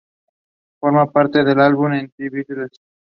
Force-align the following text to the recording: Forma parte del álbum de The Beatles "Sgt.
Forma 0.79 1.11
parte 1.11 1.43
del 1.43 1.59
álbum 1.59 1.91
de 1.91 2.11
The 2.17 2.29
Beatles 2.31 2.71
"Sgt. 2.71 2.81